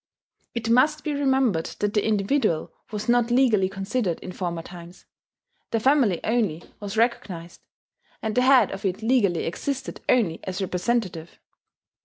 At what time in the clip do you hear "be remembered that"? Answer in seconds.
1.03-1.93